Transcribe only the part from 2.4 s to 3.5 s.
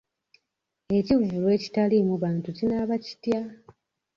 kinaaba kitya?